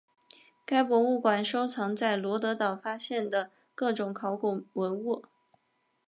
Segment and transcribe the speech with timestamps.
[0.65, 5.23] 该博物馆收藏在罗得岛发现的各种考古文物。